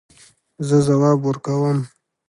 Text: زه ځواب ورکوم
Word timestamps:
زه 0.67 0.77
ځواب 0.87 1.19
ورکوم 1.25 1.77